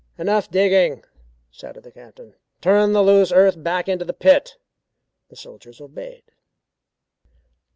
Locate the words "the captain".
1.83-2.33